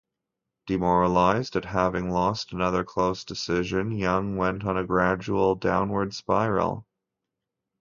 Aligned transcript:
Demoralised 0.65 1.55
at 1.55 1.65
having 1.65 2.09
lost 2.09 2.51
another 2.53 2.83
close 2.83 3.23
decision, 3.23 3.91
Young 3.91 4.35
went 4.35 4.65
on 4.65 4.75
a 4.75 4.83
gradual 4.83 5.53
downward 5.53 6.15
spiral. 6.15 6.87